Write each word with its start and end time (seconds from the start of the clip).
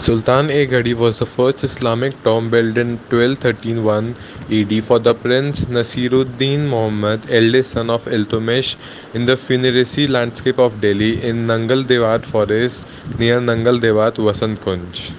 Sultan-e-Garhi 0.00 0.94
was 0.94 1.18
the 1.18 1.26
first 1.26 1.64
Islamic 1.64 2.22
tomb 2.22 2.50
built 2.50 2.78
in 2.78 2.98
1213-1 3.10 4.14
AD 4.48 4.84
for 4.84 5.00
the 5.00 5.12
Prince 5.12 5.64
Nasiruddin 5.64 6.68
Muhammad, 6.68 7.26
eldest 7.28 7.72
son 7.72 7.90
of 7.90 8.04
Iltutmish, 8.04 8.76
in 9.12 9.26
the 9.26 9.36
funerary 9.36 10.06
landscape 10.06 10.60
of 10.60 10.80
Delhi 10.80 11.20
in 11.20 11.48
Nangal 11.48 11.82
Devat 11.84 12.24
forest 12.24 12.84
near 13.18 13.40
Nangal 13.40 13.80
Devat, 13.80 14.14
Vasant 14.18 14.60
Kunj. 14.60 15.16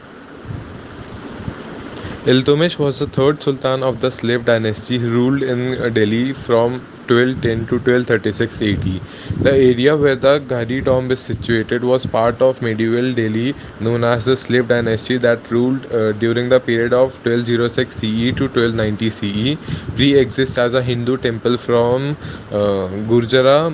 Iltutmish 2.26 2.78
was 2.78 3.00
the 3.00 3.08
third 3.08 3.42
sultan 3.42 3.82
of 3.82 4.02
the 4.02 4.12
slave 4.12 4.44
dynasty 4.44 4.98
who 5.00 5.10
ruled 5.10 5.42
in 5.42 5.94
Delhi 5.94 6.34
from 6.34 6.74
1210 7.08 7.66
to 7.68 7.76
1236 7.76 8.62
AD. 8.62 9.02
The 9.44 9.52
area 9.52 9.96
where 9.96 10.18
the 10.18 10.40
Ghari 10.42 10.84
tomb 10.84 11.10
is 11.12 11.21
situated 11.21 11.82
was 11.82 12.06
part 12.06 12.42
of 12.42 12.62
medieval 12.62 13.14
Delhi 13.14 13.56
known 13.80 14.04
as 14.04 14.26
the 14.26 14.36
slave 14.36 14.68
dynasty 14.68 15.18
that 15.18 15.50
ruled 15.50 15.86
uh, 15.93 16.12
during 16.12 16.50
the 16.50 16.60
period 16.60 16.92
of 16.92 17.16
1206 17.26 17.96
CE 17.96 18.36
to 18.36 18.50
1290 18.50 19.10
CE. 19.10 19.57
Pre-exists 19.96 20.57
as 20.57 20.74
a 20.74 20.84
Hindu 20.84 21.15
temple 21.18 21.57
from 21.57 22.18
uh, 22.51 22.90
Gurjara 23.07 23.74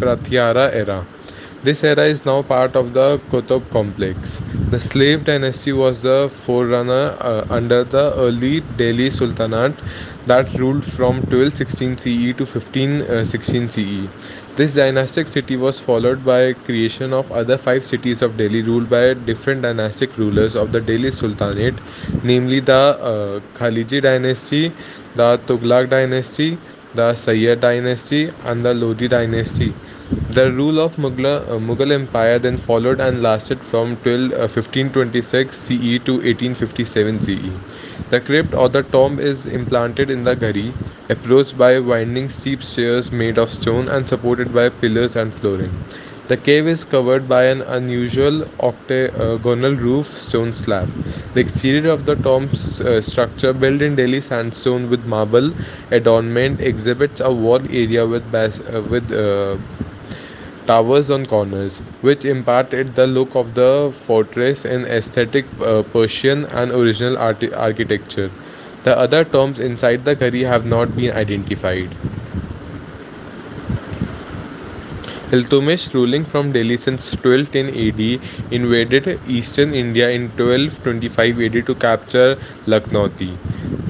Pratihara 0.00 0.72
era. 0.74 1.06
This 1.64 1.82
era 1.84 2.04
is 2.04 2.24
now 2.24 2.42
part 2.42 2.76
of 2.76 2.92
the 2.94 3.18
Qutub 3.30 3.68
complex. 3.70 4.40
The 4.70 4.80
slave 4.80 5.24
dynasty 5.24 5.72
was 5.72 6.02
the 6.02 6.30
forerunner 6.32 7.16
uh, 7.20 7.44
under 7.50 7.84
the 7.84 8.14
early 8.16 8.60
Delhi 8.76 9.10
Sultanate 9.10 9.74
that 10.26 10.56
ruled 10.58 10.84
from 10.84 11.16
1216 11.16 11.98
CE 11.98 12.32
to 12.36 12.44
1516 12.44 13.70
CE. 13.70 14.08
This 14.56 14.74
dynastic 14.74 15.28
city 15.28 15.56
was 15.56 15.78
followed 15.78 16.24
by 16.24 16.52
creation 16.54 17.12
of 17.12 17.30
other 17.30 17.58
five 17.58 17.84
cities 17.84 18.22
of 18.22 18.36
Delhi 18.36 18.62
ruled 18.62 18.88
by 18.88 19.14
different 19.14 19.62
dynastic 19.62 20.16
rulers 20.16 20.54
of 20.56 20.72
the 20.72 20.80
Delhi 20.80 21.10
Sultanate, 21.12 21.74
namely 22.22 22.60
the 22.60 22.72
uh, 22.74 23.40
Khaliji 23.54 24.02
dynasty, 24.02 24.72
the 25.14 25.38
Tughlaq 25.46 25.90
dynasty, 25.90 26.58
the 26.96 27.14
Sayyid 27.14 27.60
dynasty, 27.60 28.32
and 28.44 28.64
the 28.64 28.74
Lodi 28.74 29.08
dynasty. 29.08 29.76
The 30.28 30.52
rule 30.52 30.80
of 30.80 30.96
Mughal, 30.96 31.26
uh, 31.48 31.58
Mughal 31.58 31.92
Empire 31.92 32.38
then 32.38 32.58
followed 32.58 33.00
and 33.00 33.22
lasted 33.22 33.64
from 33.64 33.96
12, 33.98 34.32
uh, 34.32 34.48
1526 34.48 35.58
CE 35.58 35.98
to 36.00 36.20
1857 36.22 37.20
CE. 37.20 37.62
The 38.10 38.20
crypt 38.20 38.54
or 38.54 38.68
the 38.68 38.82
tomb 38.82 39.18
is 39.20 39.46
implanted 39.46 40.10
in 40.10 40.24
the 40.24 40.36
Ghari, 40.36 40.76
approached 41.08 41.56
by 41.56 41.78
winding 41.80 42.30
steep 42.30 42.62
stairs 42.62 43.12
made 43.12 43.38
of 43.38 43.50
stone 43.52 43.88
and 43.88 44.08
supported 44.08 44.52
by 44.52 44.68
pillars 44.70 45.16
and 45.16 45.34
flooring. 45.34 45.78
The 46.28 46.36
cave 46.36 46.66
is 46.68 46.84
covered 46.84 47.28
by 47.28 47.44
an 47.44 47.62
unusual 47.62 48.46
octagonal 48.60 49.74
roof 49.74 50.06
stone 50.20 50.52
slab. 50.52 50.88
The 51.34 51.40
exterior 51.40 51.90
of 51.90 52.04
the 52.06 52.16
tomb 52.16 52.50
uh, 52.80 53.00
structure, 53.00 53.52
built 53.52 53.82
in 53.82 53.96
Delhi 53.96 54.20
sandstone 54.20 54.88
with 54.90 55.04
marble 55.04 55.52
adornment, 55.90 56.60
exhibits 56.60 57.20
a 57.20 57.32
wall 57.32 57.60
area 57.70 58.06
with, 58.06 58.30
bas- 58.30 58.60
uh, 58.60 58.82
with 58.82 59.10
uh, 59.12 59.56
towers 60.66 61.10
on 61.10 61.24
corners, 61.26 61.78
which 62.02 62.24
imparted 62.24 62.94
the 62.94 63.06
look 63.06 63.34
of 63.34 63.54
the 63.54 63.92
fortress 64.06 64.64
in 64.64 64.84
aesthetic 64.84 65.46
uh, 65.60 65.82
Persian 65.82 66.44
and 66.46 66.72
original 66.72 67.16
arti- 67.18 67.52
architecture. 67.54 68.30
The 68.84 68.96
other 68.98 69.24
tombs 69.24 69.58
inside 69.60 70.04
the 70.04 70.14
Ghari 70.16 70.46
have 70.46 70.64
not 70.66 70.94
been 70.96 71.12
identified. 71.12 71.94
Iltutmish, 75.32 75.92
ruling 75.94 76.24
from 76.24 76.52
Delhi 76.52 76.76
since 76.76 77.12
1210 77.12 77.68
AD, 77.68 78.20
invaded 78.50 79.20
eastern 79.28 79.72
India 79.74 80.08
in 80.10 80.30
1225 80.30 81.40
AD 81.40 81.62
to 81.66 81.74
capture 81.74 82.36
Lucknow. 82.66 83.08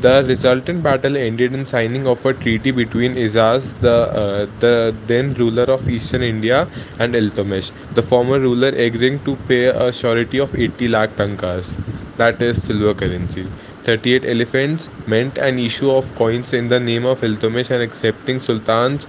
The 0.01 0.25
resultant 0.27 0.83
battle 0.83 1.17
ended 1.17 1.55
in 1.55 1.67
signing 1.67 2.07
of 2.07 2.25
a 2.27 2.33
treaty 2.35 2.71
between 2.71 3.15
Ivaz, 3.15 3.75
the, 3.81 3.97
uh, 4.23 4.47
the 4.61 4.95
then 5.07 5.33
ruler 5.35 5.65
of 5.65 5.89
eastern 5.89 6.23
India, 6.23 6.69
and 6.99 7.15
Iltutmish, 7.15 7.73
the 7.95 8.03
former 8.03 8.39
ruler 8.41 8.69
agreeing 8.69 9.19
to 9.21 9.37
pay 9.49 9.67
a 9.67 9.93
surety 9.93 10.39
of 10.39 10.55
80 10.55 10.89
lakh 10.89 11.17
tankas, 11.17 11.77
that 12.17 12.41
is 12.43 12.63
silver 12.63 12.95
currency. 12.95 13.55
38 13.85 14.25
elephants 14.25 14.89
meant 15.07 15.39
an 15.39 15.59
issue 15.59 15.91
of 15.91 16.15
coins 16.15 16.53
in 16.53 16.69
the 16.69 16.81
name 16.81 17.07
of 17.07 17.21
Iltutmish 17.21 17.71
and 17.71 17.83
accepting 17.83 18.39
Sultan's 18.39 19.07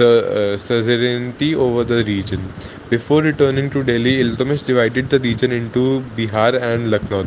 uh, 0.00 0.56
suzerainty 0.58 1.54
over 1.54 1.84
the 1.84 2.04
region. 2.04 2.54
Before 2.90 3.22
returning 3.22 3.70
to 3.70 3.82
Delhi, 3.84 4.20
Iltutmish 4.22 4.64
divided 4.66 5.08
the 5.10 5.18
region 5.20 5.50
into 5.52 6.02
Bihar 6.16 6.60
and 6.60 6.90
Lucknow 6.90 7.24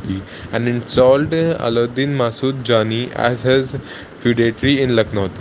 and 0.52 0.68
installed 0.68 1.30
Alauddin 1.32 2.16
Masud 2.22 2.68
Jani 2.68 3.12
as 3.14 3.42
his 3.44 3.76
feudatory 4.20 4.80
in 4.82 4.96
Lucknow. 4.96 5.32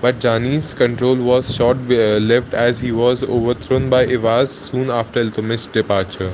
But 0.00 0.20
Jani's 0.20 0.72
control 0.72 1.16
was 1.16 1.52
short 1.52 1.78
lived 1.88 2.54
as 2.54 2.80
he 2.80 2.92
was 2.92 3.22
overthrown 3.24 3.90
by 3.90 4.06
Ivaz 4.06 4.50
soon 4.50 4.88
after 4.90 5.20
Iltutmish's 5.22 5.66
departure. 5.66 6.32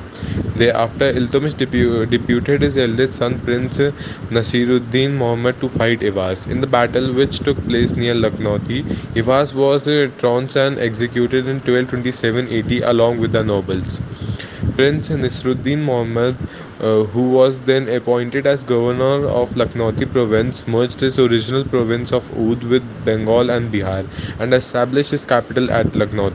Thereafter, 0.55 1.11
Iltutmish 1.13 1.55
depu- 1.55 2.09
deputed 2.09 2.61
his 2.61 2.77
eldest 2.77 3.15
son 3.15 3.39
Prince 3.39 3.79
Nasiruddin 4.31 5.13
Muhammad 5.13 5.59
to 5.61 5.69
fight 5.69 5.99
Ivaz. 6.01 6.47
In 6.47 6.61
the 6.61 6.67
battle 6.67 7.13
which 7.13 7.41
took 7.41 7.65
place 7.67 7.95
near 7.95 8.13
Lucknow, 8.15 8.59
Ivaz 9.15 9.53
was 9.53 9.87
uh, 9.87 10.09
trounced 10.17 10.55
and 10.57 10.79
executed 10.79 11.47
in 11.47 11.59
1227 11.61 12.47
AD 12.51 12.71
along 12.83 13.19
with 13.19 13.31
the 13.31 13.38
nobles. 13.43 13.99
Prince 14.75 15.09
Nasiruddin 15.09 15.79
Muhammad, 15.79 16.37
uh, 16.79 17.03
who 17.03 17.29
was 17.31 17.59
then 17.61 17.87
appointed 17.89 18.47
as 18.47 18.63
governor 18.63 19.25
of 19.27 19.55
Lucknow 19.55 19.91
province, 19.93 20.65
merged 20.67 21.01
his 21.01 21.19
original 21.19 21.65
province 21.65 22.13
of 22.13 22.29
Oudh 22.31 22.63
with 22.63 22.83
Bengal 23.05 23.49
and 23.51 23.71
Bihar 23.71 24.05
and 24.39 24.53
established 24.53 25.11
his 25.11 25.25
capital 25.25 25.69
at 25.71 25.95
Lucknow. 25.95 26.31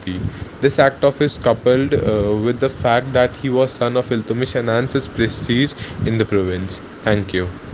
This 0.60 0.78
act 0.78 1.04
of 1.04 1.18
his, 1.18 1.38
coupled 1.38 1.94
uh, 1.94 2.36
with 2.44 2.60
the 2.60 2.70
fact 2.70 3.12
that 3.12 3.36
he 3.36 3.48
was 3.50 3.72
son 3.72 3.96
of 3.96 4.08
Iltutmish, 4.08 4.54
enhanced 4.56 4.94
his 4.94 5.08
prestige 5.08 5.74
in 6.04 6.18
the 6.18 6.24
province. 6.26 6.80
Thank 7.02 7.32
you. 7.34 7.64